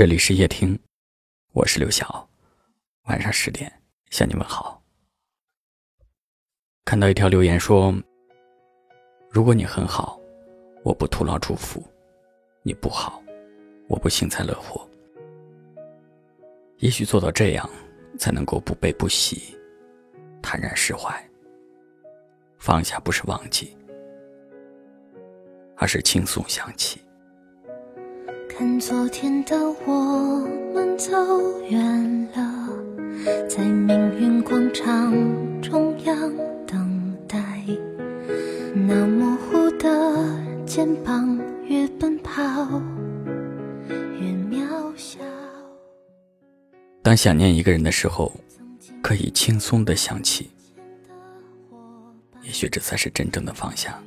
[0.00, 0.80] 这里是夜听，
[1.52, 2.26] 我是刘晓。
[3.02, 3.70] 晚上十点
[4.08, 4.82] 向你问好。
[6.86, 7.94] 看到一条留言说
[9.30, 10.18] ：“如果你很好，
[10.84, 11.82] 我不徒劳祝福；
[12.62, 13.22] 你不好，
[13.88, 14.88] 我不幸灾乐祸。
[16.78, 17.68] 也许做到这样，
[18.18, 19.54] 才能够不悲不喜，
[20.40, 21.14] 坦然释怀。
[22.56, 23.76] 放下不是忘记，
[25.76, 27.02] 而是轻松想起。”
[28.60, 29.56] 看昨天的
[29.86, 31.10] 我们走
[31.70, 32.68] 远了，
[33.48, 35.14] 在命运广场
[35.62, 36.14] 中央
[36.66, 37.64] 等待。
[38.74, 42.42] 那模糊的肩膀，越奔跑
[43.88, 45.20] 越渺小。
[47.00, 48.30] 当想念一个人的时候，
[49.00, 50.50] 可以轻松的想起，
[52.42, 53.98] 也许这才是真正的放下。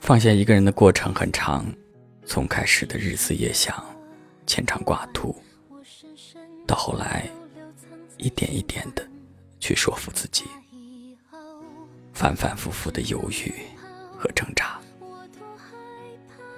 [0.00, 1.62] 放下一个人的过程很长。
[2.26, 3.84] 从开始的日思夜想、
[4.46, 5.34] 牵肠挂肚，
[6.66, 7.30] 到后来
[8.18, 9.08] 一点一点的
[9.60, 10.44] 去说服自己，
[12.12, 13.54] 反反复复的犹豫
[14.18, 14.78] 和挣扎，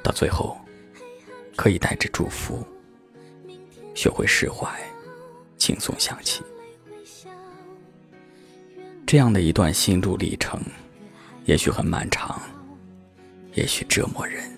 [0.03, 0.59] 到最后
[1.55, 2.67] 可以带着祝福，
[3.95, 4.75] 学会释怀，
[5.59, 6.43] 轻松想起。
[9.07, 10.61] 这样的一段心路历程，
[11.45, 12.41] 也许很漫长，
[13.53, 14.58] 也许折磨人。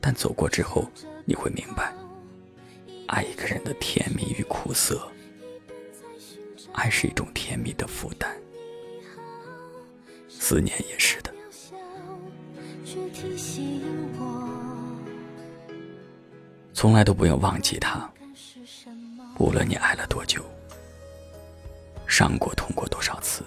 [0.00, 0.90] 但走过之后，
[1.24, 1.94] 你会明白，
[3.06, 5.06] 爱一个人的甜蜜与苦涩。
[6.72, 8.30] 爱是一种甜蜜的负担，
[10.28, 11.34] 思念也是的。
[16.72, 18.10] 从来都不用忘记他，
[19.38, 20.42] 无论你爱了多久，
[22.06, 23.42] 伤过、痛过多少次，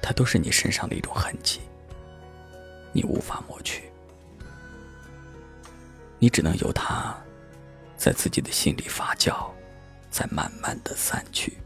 [0.00, 1.60] 他都是你身上的一种痕迹，
[2.92, 3.90] 你无法抹去。
[6.18, 7.14] 你只能由它，
[7.96, 9.50] 在自己的心里发酵，
[10.10, 11.58] 再慢慢的散去。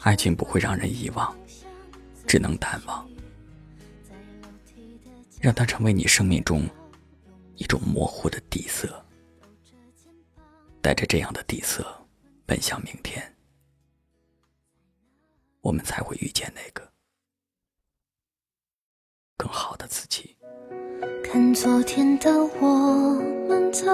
[0.00, 1.36] 爱情不会让人遗忘，
[2.26, 3.08] 只能淡忘，
[5.40, 6.68] 让它成为你生命中
[7.54, 9.04] 一种模糊的底色。
[10.80, 11.86] 带着这样的底色，
[12.44, 13.36] 奔向明天，
[15.60, 16.92] 我们才会遇见那个。
[19.42, 20.36] 更好的自己。
[21.24, 22.30] 看昨天的
[22.60, 23.84] 我们走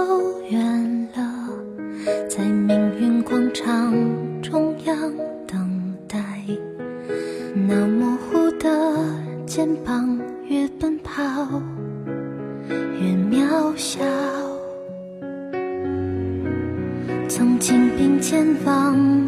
[0.51, 1.49] 远了，
[2.29, 3.95] 在命运广场
[4.43, 5.11] 中央
[5.47, 6.19] 等待。
[7.67, 8.69] 那模糊的
[9.47, 11.23] 肩膀，越奔跑
[13.01, 14.05] 越渺小。
[17.27, 19.28] 曾经并肩往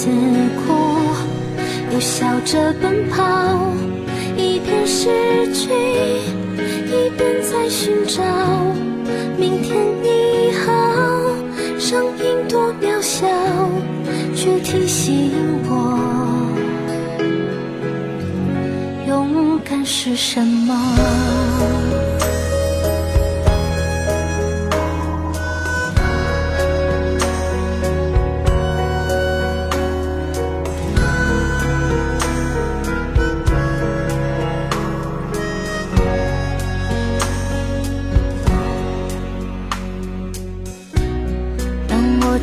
[0.00, 0.74] 自哭，
[1.92, 3.74] 又笑着奔跑，
[4.36, 5.70] 一边失去，
[6.86, 8.22] 一边在寻找。
[9.36, 10.72] 明天你好，
[11.80, 13.26] 声音多渺小，
[14.36, 15.32] 却提醒
[15.68, 15.98] 我，
[19.08, 20.76] 勇敢是什么。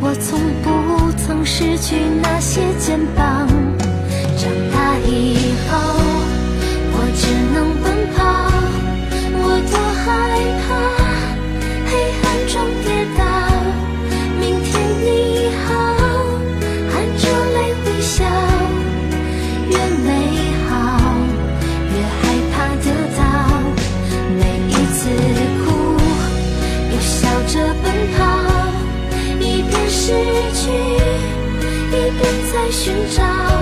[0.00, 3.19] 我从不曾失去那些肩膀。
[32.70, 33.59] 寻找。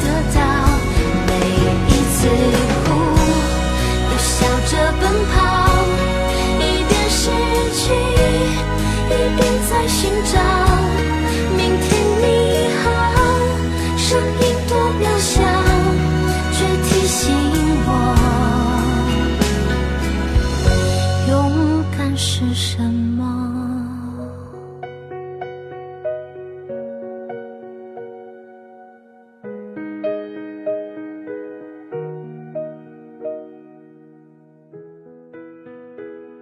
[0.00, 0.47] 得到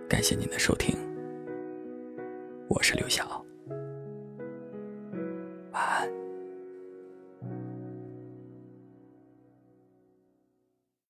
[0.08, 0.96] 感谢您的收听。
[2.68, 3.45] 我是刘晓。